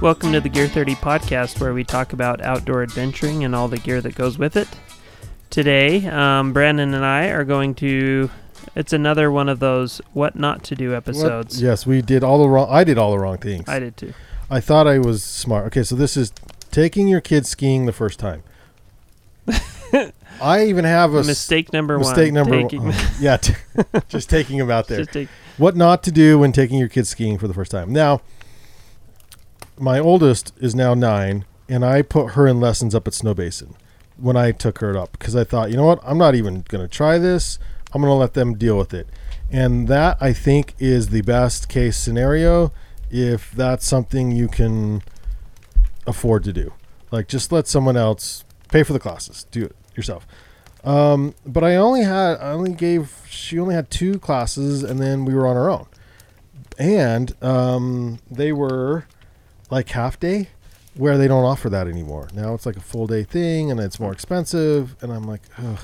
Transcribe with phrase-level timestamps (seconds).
[0.00, 3.76] Welcome to the Gear 30 podcast, where we talk about outdoor adventuring and all the
[3.76, 4.66] gear that goes with it.
[5.50, 8.30] Today, um, Brandon and I are going to.
[8.74, 11.56] It's another one of those what not to do episodes.
[11.56, 11.62] What?
[11.62, 12.68] Yes, we did all the wrong.
[12.70, 13.68] I did all the wrong things.
[13.68, 14.14] I did too.
[14.48, 15.66] I thought I was smart.
[15.66, 16.32] Okay, so this is
[16.70, 18.42] taking your kids skiing the first time.
[20.40, 22.34] I even have a Mistake number mistake one.
[22.34, 22.94] number taking- one.
[23.20, 23.54] yeah, t-
[24.08, 25.04] just taking them out there.
[25.04, 27.92] take- what not to do when taking your kids skiing for the first time.
[27.92, 28.22] Now,
[29.80, 33.74] my oldest is now nine, and I put her in lessons up at Snowbasin
[34.16, 36.86] when I took her up because I thought, you know what, I'm not even going
[36.86, 37.58] to try this.
[37.92, 39.08] I'm going to let them deal with it.
[39.50, 42.72] And that, I think, is the best case scenario
[43.10, 45.02] if that's something you can
[46.06, 46.72] afford to do.
[47.10, 50.26] Like, just let someone else pay for the classes, do it yourself.
[50.84, 55.24] Um, but I only had, I only gave, she only had two classes, and then
[55.24, 55.86] we were on our own.
[56.78, 59.06] And um, they were
[59.70, 60.48] like half day,
[60.94, 62.28] where they don't offer that anymore.
[62.34, 64.96] Now it's like a full day thing, and it's more expensive.
[65.02, 65.78] And I'm like, ugh.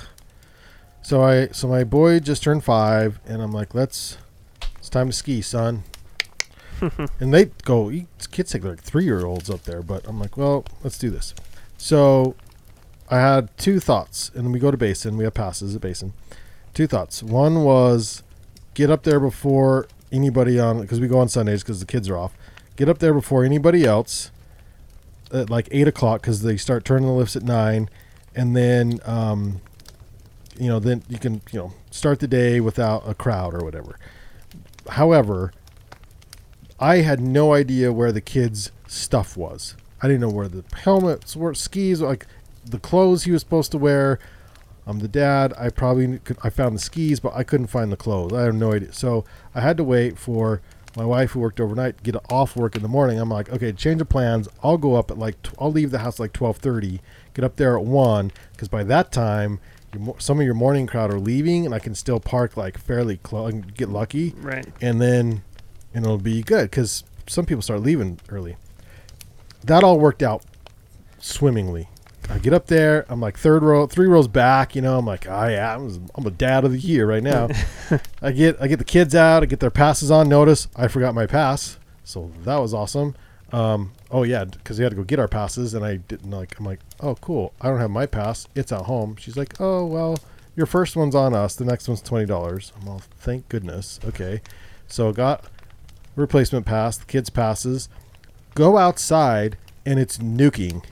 [1.02, 4.18] So I, so my boy just turned five, and I'm like, let's,
[4.78, 5.84] it's time to ski, son.
[7.20, 7.92] and they go,
[8.30, 11.34] kids take like three year olds up there, but I'm like, well, let's do this.
[11.78, 12.34] So
[13.08, 15.16] I had two thoughts, and we go to Basin.
[15.16, 16.12] We have passes at Basin.
[16.74, 17.22] Two thoughts.
[17.22, 18.22] One was
[18.74, 22.18] get up there before anybody on because we go on Sundays because the kids are
[22.18, 22.36] off.
[22.76, 24.30] Get up there before anybody else
[25.32, 27.88] at like eight o'clock because they start turning the lifts at nine,
[28.34, 29.60] and then um,
[30.58, 33.98] you know then you can you know start the day without a crowd or whatever.
[34.90, 35.52] However,
[36.78, 39.74] I had no idea where the kids' stuff was.
[40.02, 42.26] I didn't know where the helmets were, skis, like
[42.64, 44.18] the clothes he was supposed to wear.
[44.86, 45.52] I'm the dad.
[45.58, 46.38] I probably could.
[46.44, 48.32] I found the skis, but I couldn't find the clothes.
[48.32, 48.92] I have no idea.
[48.92, 50.60] So I had to wait for
[50.96, 53.18] my wife, who worked overnight, get off work in the morning.
[53.20, 54.48] I'm like, okay, change of plans.
[54.62, 55.40] I'll go up at like.
[55.42, 57.00] Tw- I'll leave the house like 12:30.
[57.34, 59.60] Get up there at one, because by that time,
[59.92, 62.78] your, mo- some of your morning crowd are leaving, and I can still park like
[62.78, 64.66] fairly close and get lucky right.
[64.80, 65.42] and then
[65.94, 68.56] and it'll be good because some people start leaving early.
[69.64, 70.44] That all worked out
[71.18, 71.88] swimmingly.
[72.28, 74.74] I get up there, I'm like third row, three rows back.
[74.74, 77.48] You know, I'm like, I am, I'm a dad of the year right now.
[78.22, 80.28] I get, I get the kids out, I get their passes on.
[80.28, 83.14] Notice I forgot my pass, so that was awesome.
[83.52, 86.58] Um, oh yeah, because we had to go get our passes, and I didn't like.
[86.58, 88.48] I'm like, oh cool, I don't have my pass.
[88.54, 89.16] It's at home.
[89.16, 90.18] She's like, oh well,
[90.56, 91.54] your first one's on us.
[91.54, 92.72] The next one's twenty dollars.
[92.80, 94.00] I'm all, thank goodness.
[94.04, 94.40] Okay,
[94.88, 95.44] so got
[96.16, 97.88] replacement pass, the kids' passes,
[98.54, 100.82] go outside and it's nuking,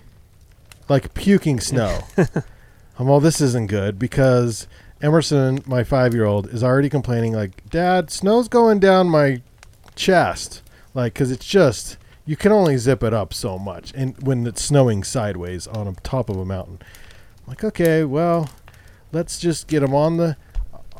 [0.88, 2.00] like puking snow.
[2.98, 4.68] I'm all, this isn't good because
[5.02, 9.42] Emerson, my five year old, is already complaining, like, Dad, snow's going down my
[9.96, 10.62] chest.
[10.94, 13.92] Like, because it's just, you can only zip it up so much.
[13.94, 16.78] And when it's snowing sideways on a top of a mountain.
[16.82, 18.48] I'm like, okay, well,
[19.12, 20.36] let's just get him on the.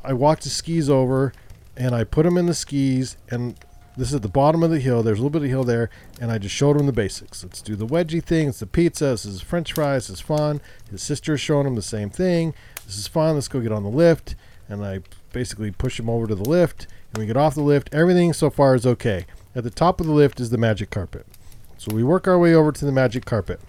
[0.03, 1.33] I walked the skis over
[1.77, 3.57] and I put him in the skis and
[3.97, 5.03] this is at the bottom of the hill.
[5.03, 5.91] There's a little bit of hill there,
[6.21, 7.43] and I just showed him the basics.
[7.43, 8.49] Let's do the wedgie thing.
[8.49, 9.07] It's the pizza.
[9.07, 10.09] This is French fries.
[10.09, 10.61] This is fun.
[10.91, 12.55] His sister's showing him the same thing.
[12.87, 13.35] This is fun.
[13.35, 14.35] Let's go get on the lift.
[14.69, 15.01] And I
[15.33, 17.89] basically push him over to the lift, and we get off the lift.
[17.93, 19.27] Everything so far is okay.
[19.55, 21.27] At the top of the lift is the magic carpet.
[21.77, 23.61] So we work our way over to the magic carpet.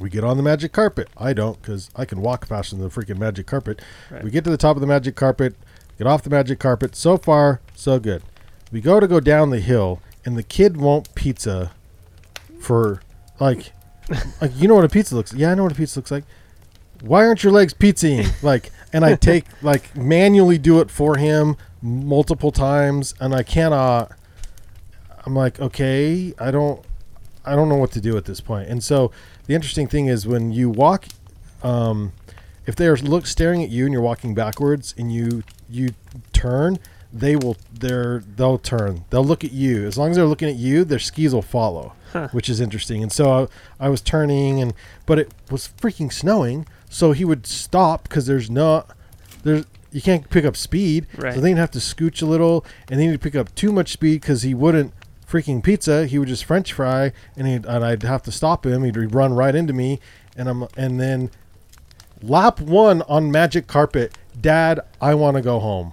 [0.00, 1.08] We get on the magic carpet.
[1.16, 3.80] I don't because I can walk faster than the freaking magic carpet.
[4.10, 4.24] Right.
[4.24, 5.54] We get to the top of the magic carpet,
[5.98, 6.96] get off the magic carpet.
[6.96, 8.22] So far, so good.
[8.72, 11.72] We go to go down the hill, and the kid won't pizza
[12.58, 13.02] for
[13.38, 13.72] like,
[14.40, 15.34] like you know what a pizza looks.
[15.34, 16.24] Yeah, I know what a pizza looks like.
[17.02, 18.32] Why aren't your legs pizzaing?
[18.42, 24.12] Like, and I take like manually do it for him multiple times, and I cannot.
[25.24, 26.84] I'm like, okay, I don't.
[27.44, 28.68] I don't know what to do at this point.
[28.68, 29.10] And so
[29.46, 31.06] the interesting thing is when you walk,
[31.62, 32.12] um,
[32.66, 35.90] if they're look staring at you and you're walking backwards and you you
[36.32, 36.78] turn,
[37.12, 39.04] they will they're they'll turn.
[39.10, 39.86] They'll look at you.
[39.86, 42.28] As long as they're looking at you, their skis will follow, Huh.
[42.32, 43.02] which is interesting.
[43.02, 43.48] And so
[43.80, 44.72] I, I was turning and
[45.06, 48.84] but it was freaking snowing, so he would stop because there's no
[49.44, 51.06] there's you can't pick up speed.
[51.18, 51.34] Right.
[51.34, 53.90] So then he'd have to scooch a little, and then he'd pick up too much
[53.92, 54.94] speed because he wouldn't
[55.30, 56.06] freaking pizza.
[56.06, 58.84] He would just French fry, and he and I'd have to stop him.
[58.84, 60.00] He'd run right into me,
[60.36, 61.30] and I'm and then
[62.22, 64.16] lap one on magic carpet.
[64.40, 65.92] Dad, I want to go home.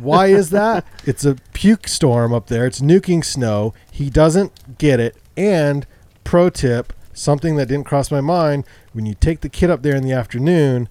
[0.00, 0.84] Why is that?
[1.04, 2.66] It's a puke storm up there.
[2.66, 3.74] It's nuking snow.
[3.90, 5.16] He doesn't get it.
[5.36, 5.86] And
[6.24, 9.94] pro tip, something that didn't cross my mind: when you take the kid up there
[9.96, 10.88] in the afternoon,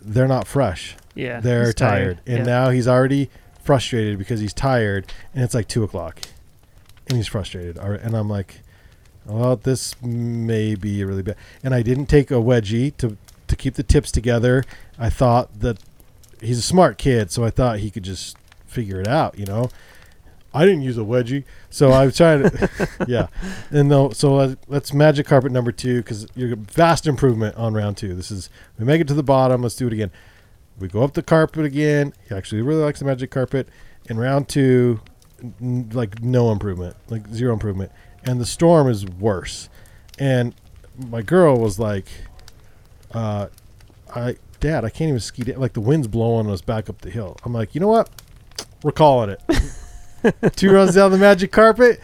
[0.00, 1.40] they're not fresh Yeah.
[1.40, 2.44] they're he's tired, and Yeah.
[2.44, 3.28] now he's already
[3.62, 6.20] frustrated because he's tired and it's like two o'clock
[7.06, 8.60] and he's frustrated All right, and i'm like
[9.26, 13.74] well this may be really bad and i didn't take a wedgie to to keep
[13.74, 14.64] the tips together
[14.98, 15.78] i thought that
[16.40, 19.68] he's a smart kid so i thought he could just figure it out you know
[20.54, 23.26] i didn't use a wedgie so i was trying to yeah
[23.70, 28.14] and though so let's magic carpet number two because you're vast improvement on round two
[28.14, 28.48] this is
[28.78, 30.10] we make it to the bottom let's do it again
[30.80, 32.14] we go up the carpet again.
[32.26, 33.68] He actually really likes the magic carpet.
[34.08, 35.00] In round two,
[35.60, 37.92] n- like no improvement, like zero improvement.
[38.24, 39.68] And the storm is worse.
[40.18, 40.54] And
[41.10, 42.06] my girl was like,
[43.12, 43.48] uh,
[44.14, 45.42] "I, Dad, I can't even ski.
[45.42, 45.60] Down.
[45.60, 48.08] Like the wind's blowing us back up the hill." I'm like, "You know what?
[48.82, 50.52] We're calling it.
[50.56, 52.00] Two runs down the magic carpet.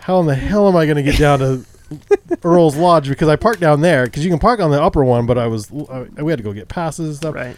[0.00, 1.64] How in the hell am I going to get down to
[2.44, 3.08] Earl's Lodge?
[3.08, 4.04] Because I parked down there.
[4.04, 6.42] Because you can park on the upper one, but I was I, we had to
[6.42, 7.34] go get passes and stuff.
[7.34, 7.56] Right.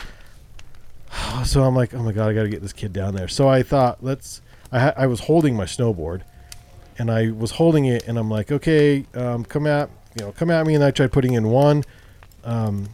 [1.45, 3.29] So I'm like, oh my god, I got to get this kid down there.
[3.29, 4.43] So I thought, let's.
[4.71, 6.23] I ha- I was holding my snowboard,
[6.99, 10.51] and I was holding it, and I'm like, okay, um, come at you know, come
[10.51, 11.85] at me, and I tried putting in one.
[12.45, 12.89] Um,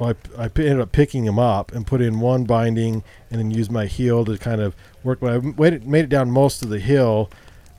[0.00, 3.50] well, I, I ended up picking him up and put in one binding, and then
[3.50, 4.74] used my heel to kind of
[5.04, 5.20] work.
[5.20, 7.30] But I made it, made it down most of the hill.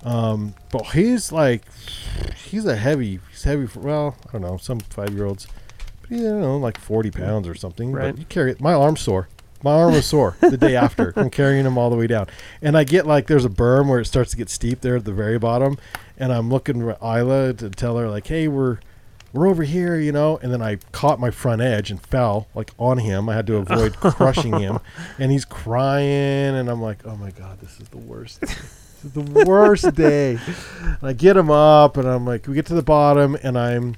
[0.03, 1.63] Um, but he's like,
[2.35, 3.19] he's a heavy.
[3.31, 3.65] He's heavy.
[3.65, 5.47] For, well, I don't know, some five year olds.
[6.01, 7.91] But you know, like forty pounds or something.
[7.91, 8.11] Right.
[8.11, 8.61] But you carry it.
[8.61, 9.27] My arm's sore.
[9.63, 12.27] My arm was sore the day after from carrying him all the way down.
[12.61, 15.05] And I get like there's a berm where it starts to get steep there at
[15.05, 15.77] the very bottom,
[16.17, 18.79] and I'm looking at Isla to tell her like, "Hey, we're
[19.33, 20.37] we're over here," you know.
[20.41, 23.29] And then I caught my front edge and fell like on him.
[23.29, 24.79] I had to avoid crushing him,
[25.19, 29.11] and he's crying, and I'm like, "Oh my god, this is the worst." This is
[29.13, 30.37] the worst day.
[30.83, 33.95] And I get him up, and I'm like, we get to the bottom, and I'm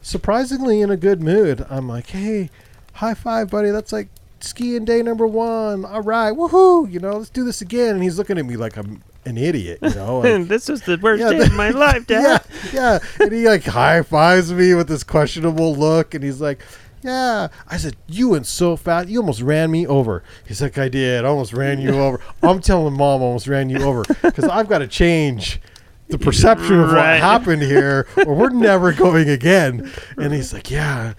[0.00, 1.66] surprisingly in a good mood.
[1.68, 2.48] I'm like, hey,
[2.94, 3.70] high five, buddy.
[3.70, 4.08] That's like
[4.40, 5.84] skiing day number one.
[5.84, 6.90] All right, woohoo!
[6.90, 7.94] You know, let's do this again.
[7.94, 9.78] And he's looking at me like I'm an idiot.
[9.82, 12.44] You know, like, this was the worst Yeah, day of my life, yeah, Dad.
[12.72, 12.98] yeah.
[13.20, 16.62] And he like high fives me with this questionable look, and he's like,
[17.02, 20.88] "Yeah." I said, "You went so fast, you almost ran me over." He's like, "I
[20.88, 24.44] did, I almost ran you over." I'm telling mom, I almost ran you over because
[24.44, 25.60] I've got to change
[26.08, 29.90] the perception of what happened here, or we're never going again.
[30.16, 31.14] And he's like, "Yeah."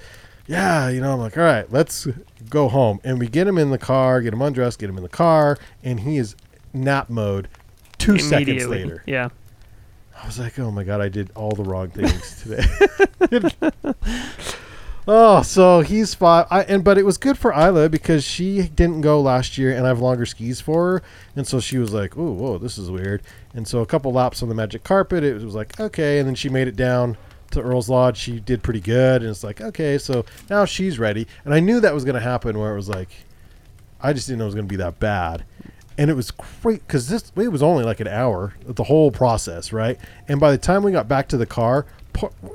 [0.50, 2.08] Yeah, you know, I'm like, all right, let's
[2.50, 3.02] go home.
[3.04, 5.58] And we get him in the car, get him undressed, get him in the car,
[5.84, 6.38] and he is
[6.74, 7.50] nap mode
[8.08, 9.04] two seconds later.
[9.06, 9.30] Yeah.
[10.22, 13.62] I was like, oh my god, I did all the wrong things today.
[15.08, 19.02] oh, so he's five, I, and but it was good for Isla because she didn't
[19.02, 21.04] go last year, and I have longer skis for her,
[21.36, 23.22] and so she was like, oh, whoa, this is weird.
[23.54, 26.36] And so a couple laps on the magic carpet, it was like okay, and then
[26.36, 27.16] she made it down
[27.52, 28.18] to Earl's Lodge.
[28.18, 31.28] She did pretty good, and it's like okay, so now she's ready.
[31.46, 33.10] And I knew that was going to happen, where it was like,
[34.02, 35.46] I just didn't know it was going to be that bad
[35.98, 39.74] and it was great because this it was only like an hour the whole process
[39.74, 40.00] right?
[40.28, 41.86] And by the time we got back to the car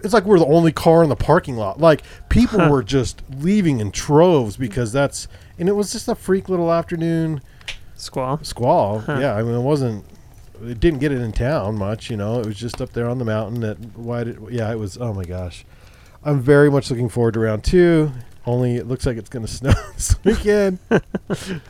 [0.03, 1.79] it's like we're the only car in the parking lot.
[1.79, 6.49] Like people were just leaving in troves because that's and it was just a freak
[6.49, 7.41] little afternoon
[7.95, 8.41] Squall.
[8.43, 9.01] squall.
[9.01, 9.19] Huh.
[9.21, 10.05] yeah i mean it wasn't
[10.65, 12.41] it didn't get it in town much you know?
[12.41, 15.13] It was just up there on the mountain that why did yeah it was oh
[15.13, 15.65] my gosh.
[16.25, 18.13] I'm very much looking forward to round two
[18.45, 20.79] only it looks like it's going to snow this weekend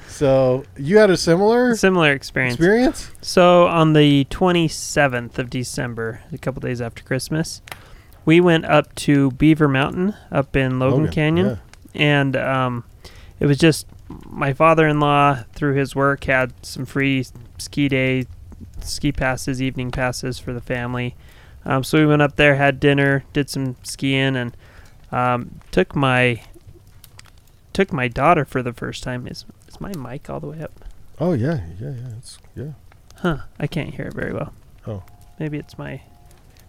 [0.09, 2.55] so you had a similar Similar experience.
[2.55, 7.61] experience So on the 27th of December, a couple days after Christmas,
[8.25, 11.57] we went up to Beaver Mountain up in Logan, Canyon, yeah.
[11.95, 12.85] and um,
[13.41, 13.87] it was just
[14.27, 17.25] my father-in-law through his work had some free
[17.59, 18.27] ski day,
[18.81, 21.15] ski passes, evening passes for the family.
[21.65, 24.57] Um, so we went up there, had dinner, did some skiing, and
[25.11, 26.43] um, took my
[27.73, 29.27] took my daughter for the first time.
[29.27, 30.73] Is is my mic all the way up?
[31.21, 32.73] oh yeah yeah yeah it's yeah
[33.17, 33.39] Huh.
[33.61, 34.53] I can't hear it very well.
[34.87, 35.03] Oh.
[35.39, 36.01] Maybe it's my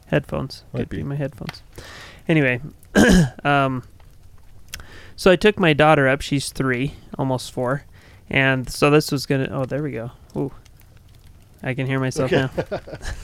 [0.07, 0.63] Headphones.
[0.73, 0.97] Might Could be.
[0.97, 1.03] be.
[1.03, 1.63] my headphones.
[2.27, 2.61] Anyway,
[3.43, 3.83] um,
[5.15, 6.21] so I took my daughter up.
[6.21, 7.85] She's three, almost four,
[8.29, 9.47] and so this was gonna.
[9.51, 10.11] Oh, there we go.
[10.35, 10.51] Ooh,
[11.63, 12.47] I can hear myself Okay.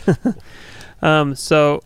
[0.08, 0.34] now.
[1.22, 1.84] um, so,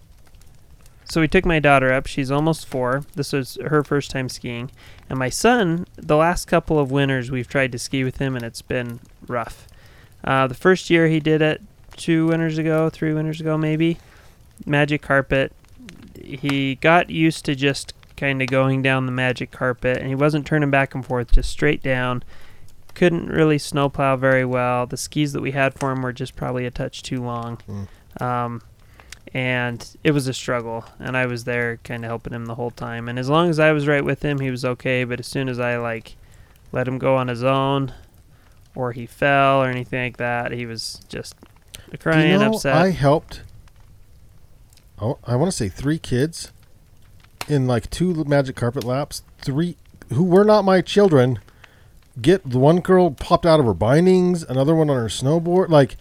[1.13, 2.07] so we took my daughter up.
[2.07, 3.03] She's almost four.
[3.13, 4.71] This was her first time skiing,
[5.11, 5.85] and my son.
[5.95, 9.67] The last couple of winters, we've tried to ski with him, and it's been rough.
[10.23, 11.61] Uh, the first year he did it,
[11.95, 13.99] two winters ago, three winters ago, maybe.
[14.65, 15.53] Magic carpet.
[16.19, 20.47] He got used to just kind of going down the magic carpet, and he wasn't
[20.47, 22.23] turning back and forth, just straight down.
[22.95, 24.87] Couldn't really snowplow very well.
[24.87, 27.59] The skis that we had for him were just probably a touch too long.
[27.69, 28.19] Mm.
[28.19, 28.61] Um,
[29.33, 32.71] and it was a struggle, and I was there kind of helping him the whole
[32.71, 33.07] time.
[33.07, 35.03] And as long as I was right with him, he was okay.
[35.03, 36.15] But as soon as I like
[36.71, 37.93] let him go on his own,
[38.75, 41.35] or he fell or anything like that, he was just
[41.99, 42.75] crying, you know, upset.
[42.75, 43.41] I helped.
[44.99, 46.51] Oh, I want to say three kids
[47.47, 49.23] in like two magic carpet laps.
[49.39, 49.77] Three
[50.11, 51.39] who were not my children.
[52.21, 55.69] Get the one girl popped out of her bindings, another one on her snowboard.
[55.69, 55.97] Like,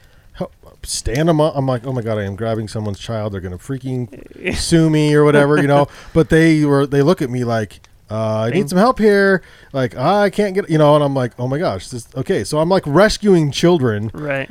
[0.84, 1.54] stand them up.
[1.56, 3.32] I'm like, oh my god, I am grabbing someone's child.
[3.32, 5.86] They're gonna freaking sue me or whatever, you know.
[6.12, 7.80] But they were they look at me like.
[8.10, 9.40] Uh, I need some help here.
[9.72, 12.44] Like I can't get, you know, and I'm like, oh my gosh, this okay.
[12.44, 14.50] So I'm like rescuing children, right.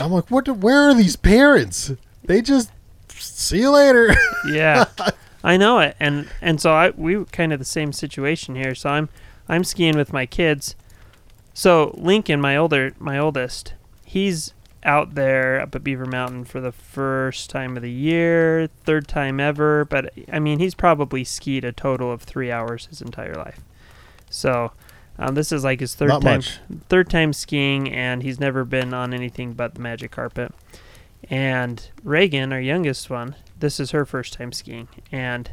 [0.00, 0.46] I'm like, what?
[0.46, 1.92] do- Where are these parents?
[2.24, 2.72] They just
[3.08, 4.12] see you later.
[4.52, 4.86] yeah
[5.44, 8.74] i know it and and so i we were kind of the same situation here
[8.74, 9.08] so i'm
[9.48, 10.74] i'm skiing with my kids
[11.54, 16.72] so lincoln my older my oldest he's out there up at beaver mountain for the
[16.72, 21.70] first time of the year third time ever but i mean he's probably skied a
[21.72, 23.60] total of three hours his entire life.
[24.28, 24.72] So
[25.18, 26.58] um, this is like his third Not time much.
[26.88, 30.52] third time skiing and he's never been on anything but the magic carpet.
[31.30, 35.50] And reagan our youngest one this is her first time skiing and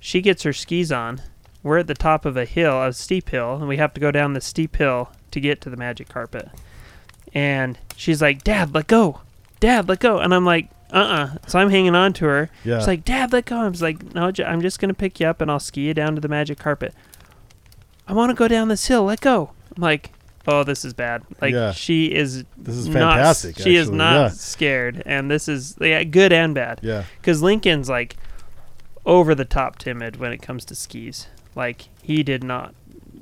[0.00, 1.22] she gets her skis on.
[1.62, 4.10] We're at the top of a hill a steep hill and we have to go
[4.10, 6.48] down the steep hill to get to the magic carpet
[7.38, 9.20] and she's like dad let go
[9.60, 12.78] dad let go and i'm like uh-uh so i'm hanging on to her Yeah.
[12.78, 13.56] She's like, Dad, let go.
[13.58, 16.14] I was like, No, I'm just gonna pick you up and I'll ski you down
[16.14, 16.94] to the magic carpet.
[18.06, 19.04] I want to go down this hill.
[19.04, 19.50] Let go.
[19.76, 20.12] I'm like,
[20.46, 21.24] Oh, this is bad.
[21.42, 21.72] Like Yeah.
[21.72, 22.44] she is.
[22.56, 24.28] This is not- fantastic, she is not yeah.
[24.28, 26.80] scared, and this is yeah, good and bad.
[26.82, 27.04] yeah.
[27.20, 28.16] Because Lincoln's like
[29.04, 31.26] over the top timid when it comes to skis.
[31.54, 32.74] Like he did not,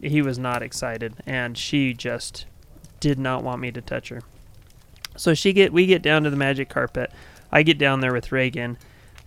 [0.02, 2.46] he was not excited, and she just
[3.06, 4.20] did not want me to touch her.
[5.14, 7.12] So she get we get down to the magic carpet.
[7.52, 8.78] I get down there with Reagan.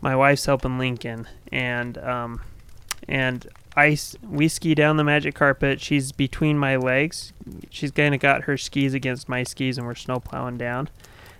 [0.01, 2.41] My wife's helping Lincoln, and um,
[3.07, 5.79] and I we ski down the magic carpet.
[5.79, 7.31] She's between my legs.
[7.69, 10.89] She's kind of got her skis against my skis, and we're snow plowing down.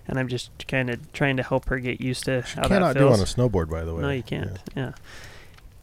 [0.08, 2.68] And I'm just kind of trying to help her get used to She how that
[2.68, 4.00] cannot do on a snowboard, by the way.
[4.00, 4.58] No, you can't.
[4.74, 4.92] Yeah.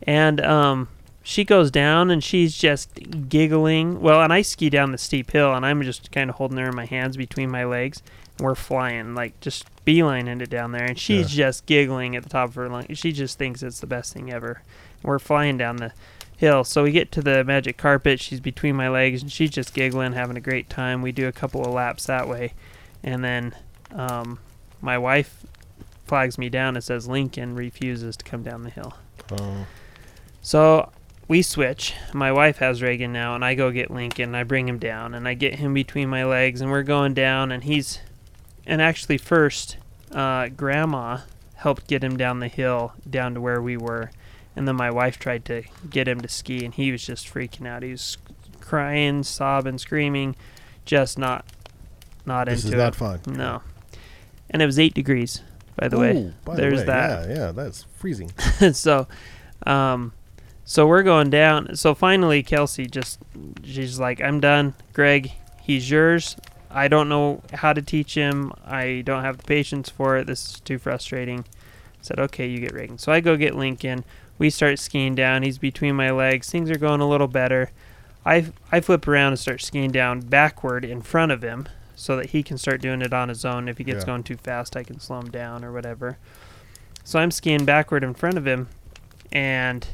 [0.02, 0.90] And um,
[1.28, 4.00] she goes down and she's just giggling.
[4.00, 6.70] Well, and I ski down the steep hill and I'm just kind of holding her
[6.70, 8.02] in my hands between my legs.
[8.38, 10.86] And we're flying, like just beelining it down there.
[10.86, 12.98] And she's just giggling at the top of her lungs.
[12.98, 14.62] She just thinks it's the best thing ever.
[15.04, 15.92] We're flying down the
[16.38, 16.64] hill.
[16.64, 18.22] So we get to the magic carpet.
[18.22, 21.02] She's between my legs and she's just giggling, having a great time.
[21.02, 22.54] We do a couple of laps that way.
[23.04, 23.54] And then
[23.92, 24.40] um,
[24.80, 25.46] my wife
[26.06, 28.96] flags me down and says Lincoln refuses to come down the hill.
[29.38, 29.68] Oh,
[30.42, 30.90] So
[31.28, 31.94] we switch.
[32.14, 34.26] My wife has Reagan now, and I go get Lincoln.
[34.26, 37.14] And I bring him down, and I get him between my legs, and we're going
[37.14, 37.52] down.
[37.52, 38.00] And he's,
[38.66, 39.78] and actually first,
[40.12, 41.20] uh, Grandma
[41.56, 44.12] helped get him down the hill down to where we were,
[44.56, 47.68] and then my wife tried to get him to ski, and he was just freaking
[47.68, 47.84] out.
[47.84, 48.18] He was
[48.62, 50.36] crying, sobbing, screaming,
[50.86, 51.46] just not,
[52.26, 52.84] not this into is it.
[52.84, 53.20] not fun.
[53.28, 53.62] No.
[54.50, 55.42] And it was eight degrees,
[55.76, 56.16] by the way.
[56.16, 57.30] Ooh, by the There's way, that.
[57.30, 58.30] Yeah, yeah, that's freezing.
[58.74, 59.08] so,
[59.66, 60.14] um,
[60.70, 61.76] so we're going down.
[61.78, 63.20] So finally, Kelsey just,
[63.64, 64.74] she's like, I'm done.
[64.94, 65.32] Greg,
[65.64, 66.36] he's yours.
[66.70, 68.52] I don't know how to teach him.
[68.66, 70.28] I don't have the patience for it.
[70.28, 71.40] This is too frustrating.
[71.40, 72.98] I said, okay, you get Reagan.
[72.98, 74.04] So I go get Lincoln.
[74.38, 75.44] We start skiing down.
[75.44, 76.50] He's between my legs.
[76.50, 77.72] Things are going a little better.
[78.26, 82.32] I, I flip around and start skiing down backward in front of him so that
[82.32, 83.70] he can start doing it on his own.
[83.70, 84.08] If he gets Yeah.
[84.08, 86.18] going too fast, I can slow him down or whatever.
[87.06, 88.68] So I'm skiing backward in front of him,
[89.32, 89.88] and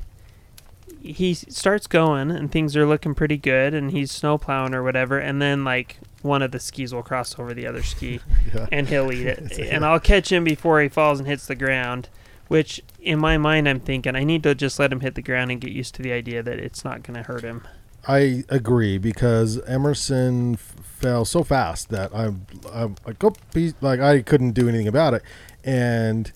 [1.03, 5.19] he starts going, and things are looking pretty good, and he's snow plowing or whatever,
[5.19, 8.19] and then like one of the skis will cross over the other ski,
[8.55, 8.67] Yeah.
[8.71, 11.55] and he'll eat it, a- and I'll catch him before he falls and hits the
[11.55, 12.09] ground.
[12.49, 15.49] Which in my mind, I'm thinking I need to just let him hit the ground
[15.49, 17.65] and get used to the idea that it's not going to hurt him.
[18.07, 23.33] I agree because Emerson f- fell so fast that I'm, I'm like, oh,
[23.81, 25.23] like I couldn't do anything about it,
[25.63, 26.31] and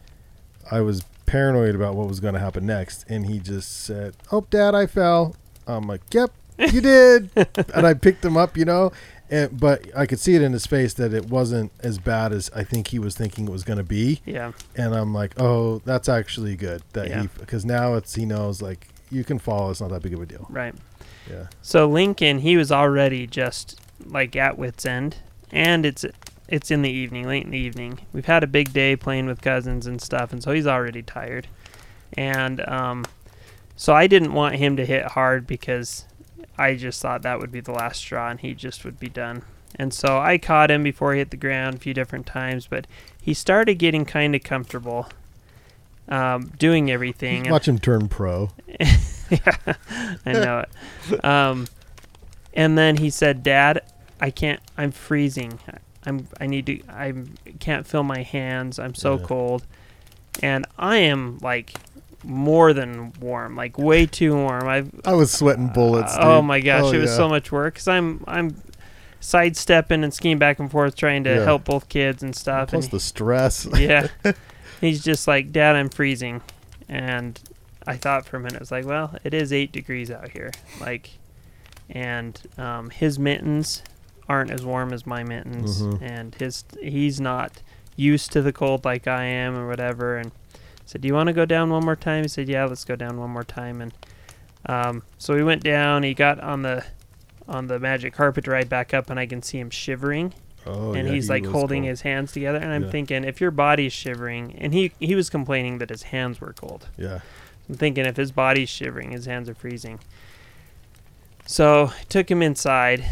[0.71, 4.41] I was paranoid about what was going to happen next, and he just said, "Oh,
[4.49, 5.35] Dad, I fell."
[5.67, 6.31] I'm like, "Yep,
[6.73, 7.29] you did,"
[7.75, 8.91] and I picked him up, you know.
[9.29, 12.49] And, but I could see it in his face that it wasn't as bad as
[12.55, 14.21] I think he was thinking it was going to be.
[14.25, 14.53] Yeah.
[14.75, 17.23] And I'm like, oh, that's actually good that Yeah.
[17.23, 19.69] he because now it's he knows like you can fall.
[19.69, 20.47] It's not that big of a deal.
[20.49, 20.73] Right.
[21.29, 21.47] Yeah.
[21.61, 25.17] So Lincoln, he was already just like at wit's end,
[25.51, 26.05] and it's
[26.47, 27.99] it's in the evening, late in the evening.
[28.13, 31.47] We've had a big day playing with cousins and stuff, and so he's already tired.
[32.13, 33.05] And um,
[33.75, 36.05] so I didn't want him to hit hard because
[36.57, 39.43] I just thought that would be the last straw, and he just would be done.
[39.75, 42.87] And so I caught him before he hit the ground a few different times, but
[43.21, 45.07] he started getting kind of comfortable
[46.09, 47.49] um, doing everything.
[47.49, 48.51] Watch him turn pro.
[49.29, 49.57] yeah,
[50.25, 50.69] I know it.
[51.23, 51.67] Um,
[52.53, 53.81] and then he said, "Dad,
[54.19, 54.59] I can't.
[54.77, 55.59] I'm freezing.
[56.07, 56.27] I'm.
[56.41, 56.81] I need to.
[56.89, 57.13] I
[57.59, 58.79] can't feel my hands.
[58.79, 59.25] I'm so Yeah.
[59.25, 59.65] cold."
[60.41, 61.73] And I am like
[62.23, 64.67] more than warm, like way too warm.
[64.67, 64.89] I've.
[65.05, 66.13] I was sweating bullets.
[66.17, 66.45] oh dude.
[66.45, 67.15] my gosh, Oh, it was yeah.
[67.17, 68.23] so much work because I'm.
[68.27, 68.55] I'm
[69.19, 71.43] sidestepping and skiing back and forth trying to Yeah.
[71.43, 72.69] help both kids and stuff.
[72.69, 73.67] Plus and the stress.
[73.77, 74.07] yeah.
[74.81, 76.41] He's just like, Dad, I'm freezing.
[76.87, 77.37] And
[77.87, 80.51] I thought for a minute, I was like, well, it is eight degrees out here.
[80.79, 81.09] Like,
[81.89, 83.81] and um, his mittens
[84.29, 85.81] aren't as warm as my mittens.
[85.81, 86.01] Mhm.
[86.01, 87.61] And his, he's not
[87.95, 90.17] used to the cold like I am or whatever.
[90.17, 92.23] And I said, do you want to go down one more time?
[92.23, 93.81] He said, yeah, let's go down one more time.
[93.81, 93.93] And
[94.65, 96.03] um, so we went down.
[96.03, 96.83] He got on the
[97.47, 100.33] on the magic carpet ride back up, and I can see him shivering
[100.65, 101.89] Oh, and yeah, he's he like holding cold.
[101.91, 102.89] his hands together and i'm Yeah.
[102.89, 106.89] thinking if your body's shivering and he he was complaining that his hands were cold
[106.97, 107.21] Yeah.
[107.69, 109.99] i'm thinking if his body's shivering his hands are freezing
[111.45, 113.05] so I took him inside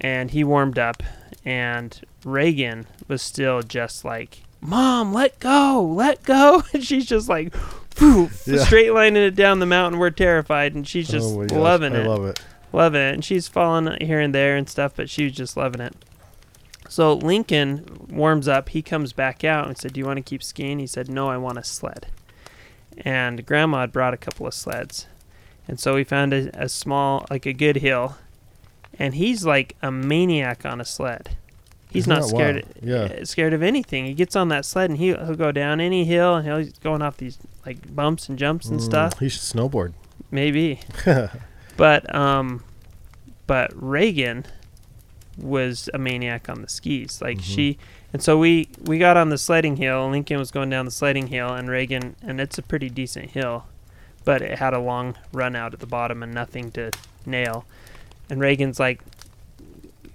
[0.00, 1.02] and he warmed up
[1.44, 7.54] and reagan was still just like mom let go let go and she's just like
[7.94, 8.64] phew, Yeah.
[8.64, 11.58] straight lining it down the mountain we're terrified and she's oh just oh my gosh,
[11.58, 12.40] loving I it love it.
[12.72, 13.14] loving it.
[13.14, 15.94] And she's falling here and there and stuff, but she was just loving it.
[16.88, 18.70] So Lincoln warms up.
[18.70, 21.28] He comes back out and said, "Do you want to keep skiing?" He said, "No,
[21.28, 22.08] I want a sled."
[23.04, 25.06] And Grandma had brought a couple of sleds,
[25.68, 28.16] and so we found a, a small, like a good hill,
[29.00, 31.30] and he's like a maniac on a sled.
[31.90, 32.64] He's Isn't not scared.
[32.80, 32.96] Yeah.
[33.20, 34.04] uh, scared of anything.
[34.06, 36.78] He gets on that sled and he, he'll go down any hill and he'll, he's
[36.78, 37.36] going off these
[37.66, 39.18] like bumps and jumps and Mm, stuff.
[39.18, 39.92] He should snowboard.
[40.30, 40.78] Maybe.
[41.76, 42.62] But um,
[43.46, 44.44] but Reagan
[45.38, 47.22] was a maniac on the skis.
[47.22, 47.42] Like Mhm.
[47.42, 47.78] she,
[48.12, 50.10] and so we we got on the sledding hill.
[50.10, 53.64] Lincoln was going down the sledding hill, and Reagan, and it's a pretty decent hill,
[54.26, 56.90] but it had a long run out at the bottom and nothing to
[57.24, 57.64] nail.
[58.30, 59.00] And Reagan's like,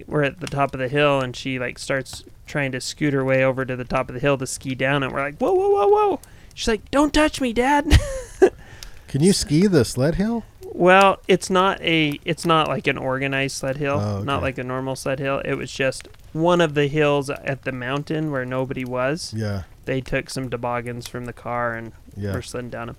[0.08, 3.25] we're at the top of the hill, and she like starts trying to scoot her
[3.25, 5.54] way over to the top of the hill to ski down, and we're like, whoa,
[5.54, 6.19] whoa, whoa, whoa.
[6.54, 7.86] She's like, "Don't touch me, Dad."
[9.10, 10.45] Can you ski the sled hill?
[10.63, 14.63] Well, it's not a it's not like an organized sled hill, Oh, not like a
[14.63, 15.41] normal sled hill.
[15.43, 19.34] It was just one of the hills at the mountain where nobody was.
[19.36, 19.63] Yeah.
[19.86, 22.34] They took some toboggans from the car and Yeah.
[22.34, 22.95] were sledding down them.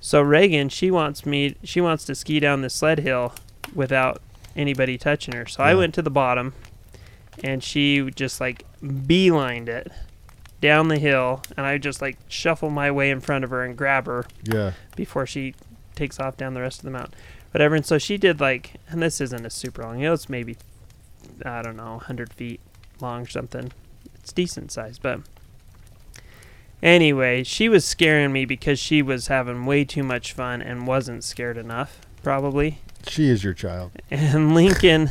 [0.00, 3.34] So Reagan, she wants me she wants to ski down the sled hill
[3.74, 4.20] without
[4.56, 5.46] anybody touching her.
[5.46, 6.52] So I went to the bottom
[7.42, 9.90] and she just like beelined it
[10.60, 13.76] down the hill and I just like shuffle my way in front of her and
[13.76, 14.72] grab her Yeah.
[14.96, 15.54] before she
[15.94, 17.14] takes off down the rest of the mountain.
[17.52, 17.74] Whatever.
[17.74, 20.14] And so she did like, and this isn't a super long hill.
[20.14, 20.56] It's maybe,
[21.44, 22.60] I don't know, 100 feet
[23.00, 23.72] long or something.
[24.16, 24.98] It's decent size.
[24.98, 25.20] But
[26.82, 31.24] anyway, she was scaring me because she was having way too much fun and wasn't
[31.24, 32.78] scared enough, probably.
[33.08, 33.92] She is your child.
[34.10, 35.10] And Lincoln,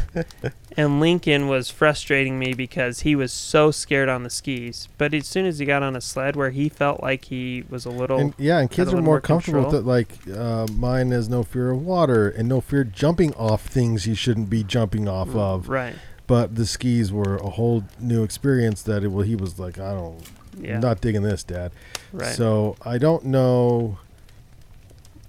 [0.77, 4.87] and Lincoln was frustrating me because he was so scared on the skis.
[4.97, 7.85] But as soon as he got on a sled where he felt like he was
[7.85, 9.85] a little And yeah, and kids are more more comfortable with it.
[9.85, 14.15] Like uh, mine has no fear of water and no fear jumping off things you
[14.15, 15.69] shouldn't be jumping off of.
[15.69, 15.95] right.
[16.27, 18.83] But the skis were a whole new experience.
[18.83, 20.21] That it, well, he was like, I don't,
[20.59, 20.75] Yeah.
[20.75, 21.71] I'm not digging this, Dad.
[22.13, 22.35] right.
[22.35, 23.97] So I don't know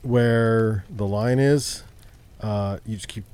[0.03, 1.83] where the line is.
[2.41, 3.25] Uh, you just keep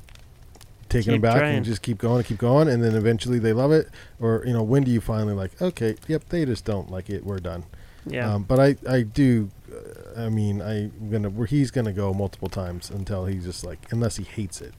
[0.88, 1.56] taking them back trying.
[1.56, 3.88] and just keep going and keep going, and then eventually they love it.
[4.20, 5.60] Or you know, when do you finally like?
[5.60, 7.24] Okay, yep, they just don't like it.
[7.24, 7.64] We're done.
[8.06, 8.32] yeah.
[8.34, 9.50] Um, but I, I do.
[9.70, 11.30] Uh, I mean, I'm gonna.
[11.30, 14.74] Where he's gonna go multiple times until he's just like, unless he hates it,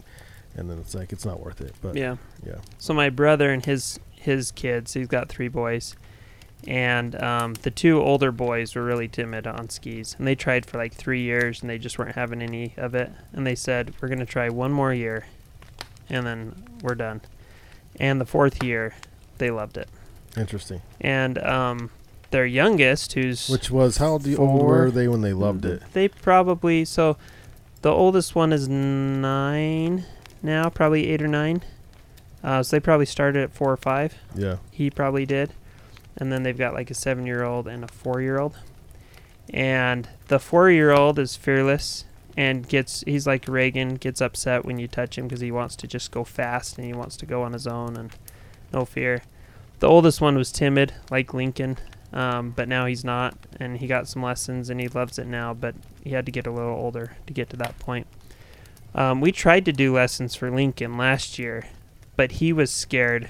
[0.55, 1.73] and then it's like it's not worth it.
[1.81, 2.17] But yeah.
[2.45, 2.57] yeah.
[2.77, 5.95] So my brother and his his kids, he's got three boys,
[6.65, 10.77] and um, the two older boys were really timid on skis, and they tried for
[10.77, 13.11] like three years, and they just weren't having any of it.
[13.33, 15.25] And they said, "We're gonna try one more year,
[16.09, 17.21] and then we're done."
[17.99, 18.95] And the fourth year,
[19.37, 19.89] they loved it.
[20.37, 20.81] interesting.
[21.01, 21.89] And um,
[22.31, 24.67] their youngest, who's Which was how the old Four.
[24.67, 25.81] were they when they loved it?
[25.93, 27.17] They probably so.
[27.83, 30.05] The oldest one is nine
[30.43, 31.63] now, probably eight or nine.
[32.43, 34.15] Uh, so they probably started at four or five.
[34.35, 34.57] Yeah.
[34.71, 35.53] He probably did,
[36.17, 38.57] and then they've got like a seven-year-old and a four-year-old.
[39.49, 42.05] And the four-year-old is fearless
[42.37, 45.87] and gets he's like Reagan gets upset when you touch him because he wants to
[45.87, 48.11] just go fast and he wants to go on his own and
[48.71, 49.23] no fear.
[49.79, 51.77] The oldest one was timid like Lincoln,
[52.13, 55.53] um, but now he's not, and he got some lessons and he loves it now.
[55.53, 58.07] But he had to get a little older to get to that point.
[58.93, 61.67] Um, we tried to do lessons for Lincoln last year,
[62.15, 63.29] but he was scared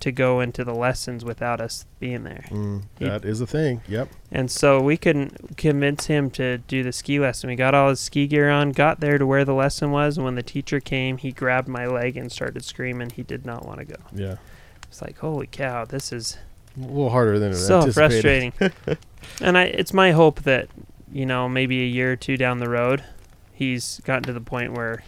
[0.00, 2.44] to go into the lessons without us being there.
[2.48, 3.82] Mm, He- that is a thing.
[3.88, 4.08] Yep.
[4.32, 7.48] And so we couldn't convince him to do the ski lesson.
[7.48, 10.24] We got all his ski gear on, got there to where the lesson was, and
[10.24, 13.10] when the teacher came, he grabbed my leg and started screaming.
[13.10, 13.96] He did not want to go.
[14.14, 14.36] Yeah.
[14.84, 16.38] It's like, holy cow, this is
[16.76, 18.52] A little harder than it is so frustrating.
[19.40, 20.68] and I, it's my hope that
[21.12, 23.04] you know maybe a year or two down the road,
[23.52, 25.02] he's gotten to the point where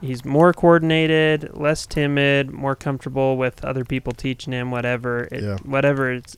[0.00, 5.28] he's more coordinated, less timid, more comfortable with other people teaching him whatever.
[5.32, 5.56] It, Yeah.
[5.64, 6.36] Whatever it's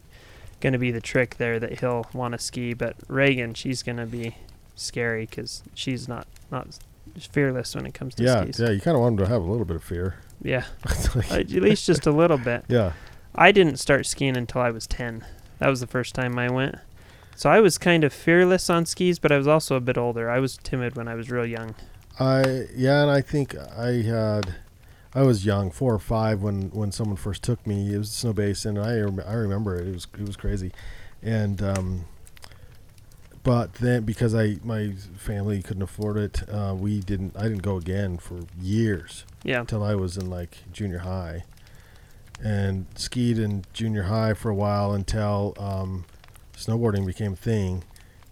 [0.60, 2.74] going to be the trick there that he'll want to ski.
[2.74, 4.36] But Reagan, she's going to be
[4.76, 6.78] scary because she's not not
[7.32, 8.42] fearless when it comes to Yeah.
[8.42, 8.60] skis.
[8.60, 8.70] Yeah.
[8.70, 10.16] You kind of want them to have a little bit of fear.
[10.42, 10.64] Yeah,
[11.14, 12.64] Like- at least just a little bit.
[12.68, 12.92] yeah.
[13.34, 15.24] I didn't start skiing until I was 10.
[15.58, 16.76] That was the first time I went.
[17.36, 20.30] So I was kind of fearless on skis, but I was also a bit older.
[20.30, 21.74] I was timid when I was real young.
[22.20, 24.54] I yeah, and I think I had
[25.14, 27.94] I was young, four or five when when someone first took me.
[27.94, 28.70] It was Snowbasin.
[28.70, 29.88] And I rem- I remember it.
[29.88, 30.70] It was it was crazy,
[31.22, 32.04] and um,
[33.42, 37.34] but then because I my family couldn't afford it, uh, we didn't.
[37.36, 39.60] I didn't go again for years Yeah.
[39.60, 41.44] until I was in like junior high,
[42.42, 46.04] and skied in junior high for a while until um,
[46.54, 47.82] snowboarding became a thing.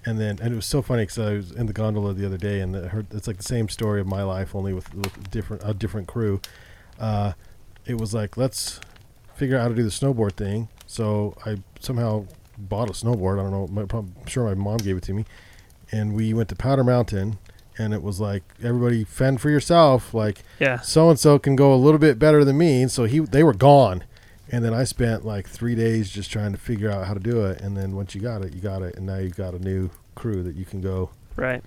[0.07, 2.39] And then, and it was so funny because I was in the gondola the other
[2.39, 5.31] day, and I heard it's like the same story of my life, only with, with
[5.31, 6.41] different a different crew.
[6.99, 7.33] Uh,
[7.85, 8.81] it was like let's
[9.35, 10.69] figure out how to do the snowboard thing.
[10.87, 13.39] So I somehow bought a snowboard.
[13.39, 13.67] I don't know.
[13.69, 15.25] My, I'm sure my mom gave it to me,
[15.93, 17.39] and we went to Powder Mountain,
[17.77, 20.15] and it was like everybody fend for yourself.
[20.15, 20.79] Like Yeah.
[20.81, 23.43] so and so can go a little bit better than me, and so he they
[23.43, 24.05] were gone.
[24.51, 27.45] And then I spent like three days just trying to figure out how to do
[27.45, 27.61] it.
[27.61, 29.91] And then once you got it, you got it, and now you've got a new
[30.15, 31.63] crew that you can go Right.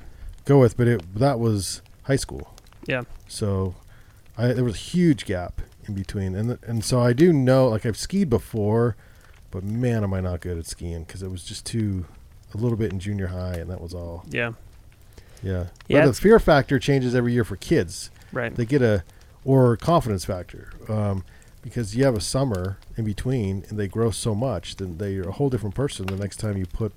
[0.46, 0.78] go with.
[0.78, 2.54] But it that was high school.
[2.88, 3.04] Yeah.
[3.28, 3.76] So
[4.38, 7.86] I there was a huge gap in between, and and so I do know like
[7.86, 8.96] I've skied before,
[9.52, 12.06] but man, am I not good at skiing because it was just too
[12.54, 14.26] a little bit in junior high, and that was all.
[14.30, 14.54] Yeah.
[15.44, 15.68] Yeah.
[15.88, 18.54] Yeah, But the fear factor changes every year for kids Right.
[18.56, 19.04] they get a
[19.44, 21.24] or confidence factor um,
[21.62, 25.34] because you have a summer in between and they grow so much then they're a
[25.34, 26.94] whole different person the next time you put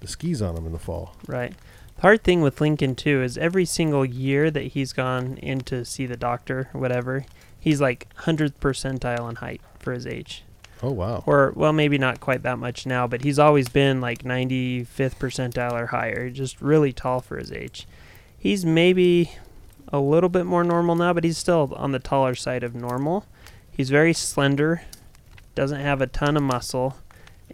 [0.00, 1.54] the skis on them in the fall Right.
[1.96, 5.82] The hard thing with Lincoln too is every single year that he's gone in to
[5.84, 7.24] see the doctor or whatever,
[7.58, 10.44] he's like hundredth percentile in height for his age.
[10.82, 14.26] oh wow Or well, maybe not quite that much now, but he's always been like
[14.26, 17.86] ninety fifth percentile or higher, just really tall for his age.
[18.38, 19.32] He's maybe
[19.88, 23.24] a little bit more normal now, but he's still on the taller side of normal.
[23.76, 24.82] He's very slender,
[25.54, 26.96] doesn't have a ton of muscle,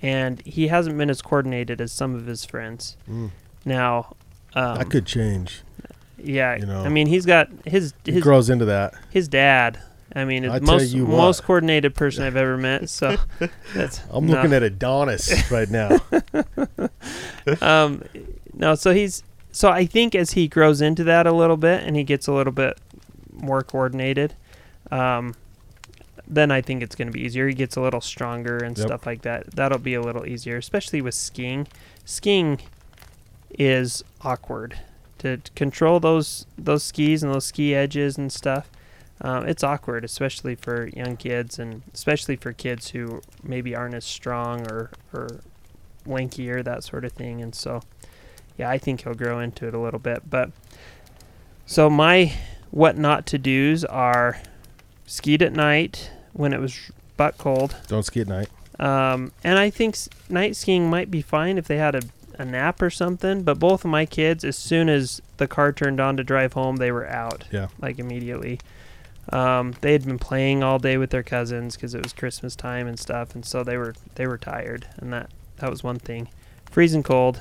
[0.01, 2.97] and he hasn't been as coordinated as some of his friends.
[3.09, 3.31] mm.
[3.65, 4.17] Now,
[4.55, 5.63] um, that could change
[6.23, 6.57] yeah.
[6.57, 6.83] you know.
[6.83, 9.79] I mean, he's got his his grows into that his dad.
[10.15, 12.91] I mean, I it's tell most most coordinated person I've ever met.
[12.91, 13.17] So
[13.75, 14.35] that's i'm no.
[14.35, 15.99] looking at adonis right now
[17.63, 18.03] um,
[18.53, 21.97] no, so he's so I think as he grows into that a little bit and
[21.97, 22.79] he gets a little bit
[23.33, 24.35] more coordinated,
[24.91, 25.35] um,
[26.35, 27.47] then I think it's going to be easier.
[27.49, 28.87] He gets a little stronger and Yep.
[28.87, 29.51] stuff like that.
[29.55, 31.67] That'll be a little easier, especially with skiing.
[32.05, 32.61] Skiing
[33.59, 34.79] is awkward
[35.19, 38.71] to control those those skis and those ski edges and stuff.
[39.21, 44.05] Um, it's awkward, especially for young kids and especially for kids who maybe aren't as
[44.05, 45.41] strong or or
[46.07, 47.41] lankier, that sort of thing.
[47.41, 47.83] And so,
[48.59, 50.29] yeah, I think he'll grow into it a little bit.
[50.29, 50.51] But
[51.67, 52.33] so my
[52.71, 54.41] what not to do's are
[55.07, 57.77] skied at night when it was butt cold.
[57.89, 58.49] don't ski at night
[58.81, 62.03] Um, and I think s- night skiing might be fine if they had a,
[62.39, 63.43] a nap or something.
[63.43, 66.77] But both of my kids, as soon as the car turned on to drive home,
[66.77, 67.45] they were out.
[67.53, 67.69] Yeah.
[67.81, 68.59] Like immediately.
[69.29, 72.89] Um, they had been playing all day with their cousins because it was Christmas time
[72.89, 76.29] and stuff, and so they were they were tired, and that that was one thing.
[76.71, 77.41] Freezing cold,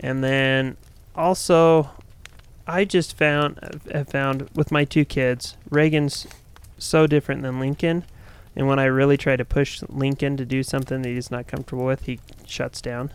[0.00, 0.76] and then
[1.16, 1.90] also,
[2.66, 6.26] I just found have found with my two kids, Reagan's
[6.78, 8.04] so different than Lincoln
[8.56, 11.84] And when I really try to push Lincoln to do something that he's not comfortable
[11.84, 13.12] with, he shuts down.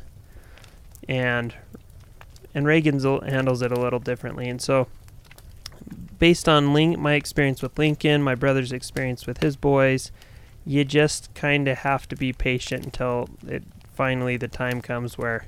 [1.07, 1.53] And
[2.53, 4.49] and Reagan's l- handles it a little differently.
[4.49, 4.87] And so,
[6.17, 10.11] based on Link, my experience with Lincoln, my brother's experience with his boys,
[10.65, 15.45] you just kind of have to be patient until it finally the time comes where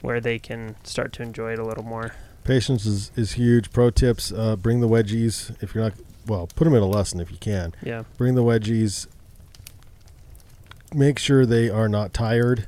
[0.00, 2.12] where they can start to enjoy it a little more.
[2.44, 3.72] Patience is, is huge.
[3.72, 5.94] Pro tips: uh, bring the wedgies if you're not.
[6.28, 7.74] Well, put them in a lesson if you can.
[7.82, 8.04] Yeah.
[8.18, 9.08] Bring the wedgies.
[10.94, 12.66] Make sure they are not tired,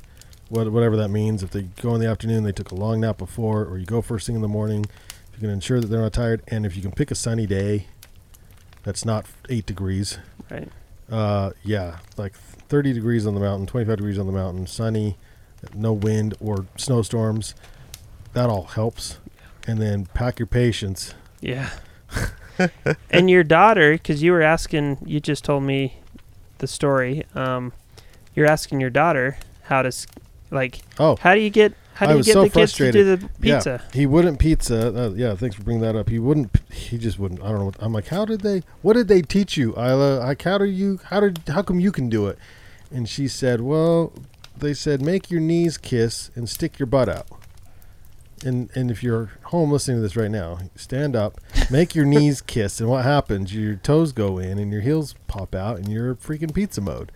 [0.49, 1.43] what, whatever that means.
[1.43, 4.03] If they go in the afternoon, they took a long nap before, or you go
[4.03, 4.87] first thing in the morning.
[5.33, 7.47] If You can ensure that they're not tired, and if you can pick a sunny
[7.47, 7.87] day,
[8.83, 10.19] that's not eight degrees.
[10.51, 10.69] Right.
[11.11, 15.17] Uh, yeah, like 30 degrees on the mountain, 25 degrees on the mountain, sunny,
[15.75, 17.55] no wind or snowstorms.
[18.33, 19.19] That all helps.
[19.67, 21.15] And then pack your patience.
[21.41, 21.71] Yeah.
[23.11, 25.99] and your daughter, because you were asking, you just told me
[26.59, 27.25] the story.
[27.35, 27.73] Um,
[28.35, 29.93] you're asking your daughter how to,
[30.51, 32.73] like, Oh, how do you get, how I do you was get so the kids
[32.75, 33.57] to do the Yeah.
[33.57, 33.83] pizza?
[33.93, 35.07] he wouldn't pizza.
[35.07, 36.09] Uh, yeah, thanks for bringing that up.
[36.09, 36.51] He wouldn't.
[36.73, 37.43] He just wouldn't.
[37.43, 37.65] I don't know.
[37.67, 38.63] What, I'm like, how did they?
[38.83, 40.21] What did they teach you, Isla?
[40.21, 40.99] Like, how do you?
[41.05, 41.41] How did?
[41.49, 42.39] How come you can do it?
[42.91, 44.13] And she said, well,
[44.57, 47.27] they said make your knees kiss and stick your butt out.
[48.45, 52.41] And and if you're home listening to this right now, stand up, make your knees
[52.47, 53.55] kiss, and what happens?
[53.55, 57.13] Your toes go in and your heels pop out, and you're freaking pizza mode.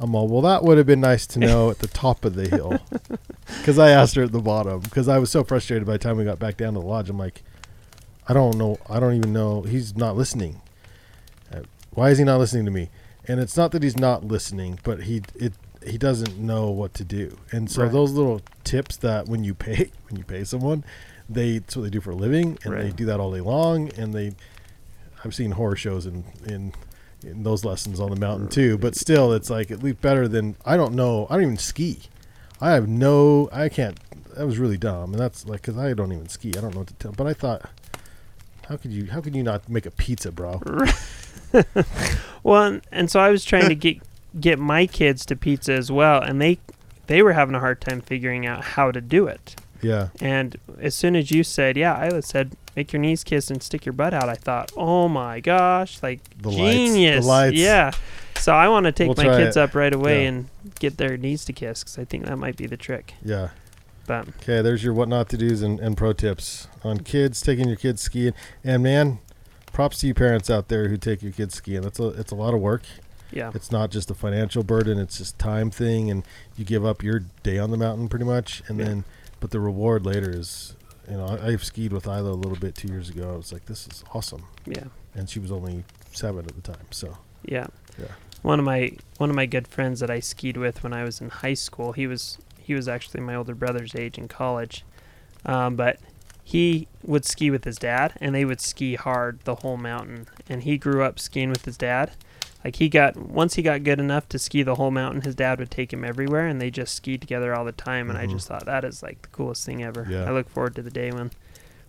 [0.00, 0.42] I'm all well.
[0.42, 2.78] That would have been nice to know at the top of the hill,
[3.58, 4.80] because I asked her at the bottom.
[4.80, 7.10] Because I was so frustrated by the time we got back down to the lodge.
[7.10, 7.42] I'm like,
[8.28, 8.78] I don't know.
[8.88, 9.62] I don't even know.
[9.62, 10.60] He's not listening.
[11.52, 12.90] Uh, why is he not listening to me?
[13.26, 15.54] And it's not that he's not listening, but he it
[15.88, 17.36] he doesn't know what to do.
[17.50, 17.92] And so Right.
[17.92, 20.84] those little tips that when you pay when you pay someone,
[21.28, 23.90] they it's what they do for a living, and they do that all day long.
[23.96, 24.32] And they,
[25.24, 26.72] I've seen horror shows in in
[27.26, 28.78] in those lessons on the mountain too.
[28.78, 31.26] But still, it's like at least better than I don't know.
[31.28, 32.00] I don't even ski.
[32.60, 33.48] I have no.
[33.52, 33.98] I can't.
[34.36, 36.52] That was really dumb, and that's like because I don't even ski.
[36.56, 37.12] I don't know what to tell.
[37.12, 37.68] But I thought,
[38.68, 39.06] how could you?
[39.06, 40.60] How could you not make a pizza, bro?
[42.42, 43.98] Well, and, and so I was trying to get
[44.38, 46.58] get my kids to pizza as well, and they
[47.06, 49.56] they were having a hard time figuring out how to do it.
[49.80, 53.62] Yeah, And as soon as you said, yeah, Isla said, make your knees kiss and
[53.62, 57.24] stick your butt out, I thought, oh my gosh, like The lights, the genius.
[57.24, 57.56] lights.
[57.56, 57.92] Yeah.
[58.40, 59.60] So I want to take We'll my kids it.
[59.60, 60.28] up right away Yeah.
[60.30, 60.48] and
[60.80, 63.14] get their knees to kiss because I think that might be the trick.
[63.24, 63.50] yeah.
[64.08, 67.68] But Okay, there's your what not to do's and, and pro tips on kids taking
[67.68, 68.32] your kids skiing.
[68.64, 69.20] And man,
[69.72, 71.82] props to you parents out there who take your kids skiing.
[71.82, 72.82] That's a it's a lot of work.
[73.32, 76.24] Yeah, It's not just a financial burden; it's just time thing, and
[76.56, 78.84] you give up your day on the mountain pretty much, and Yeah.
[78.86, 79.04] then
[79.40, 80.74] but the reward later is,
[81.08, 83.32] you know, I, I've skied with Isla a little bit two years ago.
[83.32, 86.86] I was like, this is awesome, yeah, and she was only seven at the time.
[86.90, 87.66] So yeah.
[87.98, 88.06] Yeah.
[88.42, 91.20] One of my one of my good friends that I skied with when I was
[91.20, 94.84] in high school, he was he was actually my older brother's age in college,
[95.44, 95.98] um, but
[96.44, 100.26] he would ski with his dad, and they would ski hard the whole mountain.
[100.48, 102.12] And he grew up skiing with his dad.
[102.64, 105.58] Like he got once he got good enough to ski the whole mountain, his dad
[105.58, 108.08] would take him everywhere, and they just skied together all the time.
[108.10, 108.32] And I Mhm.
[108.32, 110.06] just thought that is like the coolest thing ever.
[110.10, 110.24] Yeah.
[110.24, 111.30] I look forward to the day when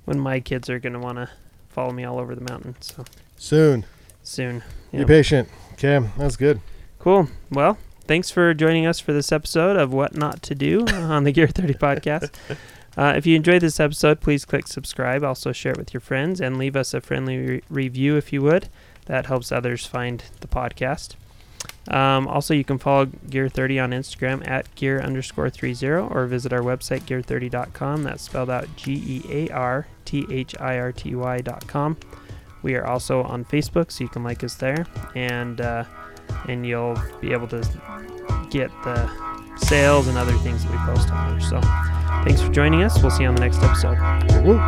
[0.06, 1.30] when my kids are gonna want to
[1.70, 2.76] follow me all over the mountain.
[2.80, 3.04] So
[3.38, 3.86] soon,
[4.24, 4.64] soon.
[4.92, 5.50] be patient.
[5.74, 6.62] Okay, that's good.
[7.00, 7.30] Cool.
[7.52, 7.78] Well,
[8.08, 11.48] thanks for joining us for this episode of What Not to Do on the Gear
[11.48, 12.30] 30 podcast.
[12.98, 15.24] Uh, if you enjoyed this episode, please click subscribe.
[15.24, 18.42] Also, share it with your friends and leave us a friendly re- review if you
[18.42, 18.68] would.
[19.10, 21.15] That helps others find the podcast.
[21.88, 26.54] Um, also, you can follow Gear 30 on Instagram at gear underscore 30 or visit
[26.54, 28.04] our website, gear30.com.
[28.04, 31.98] That's spelled out G E A R T H I R T Y.com.
[32.62, 34.86] We are also on Facebook, so you can like us there.
[35.15, 35.86] And, uh,
[36.48, 37.67] and you'll be able to
[38.52, 39.10] get the
[39.58, 41.50] sales and other things that we post on there.
[41.50, 41.60] So
[42.24, 43.02] thanks for joining us.
[43.02, 43.98] We'll see you on the next episode.
[44.45, 44.60] Woo.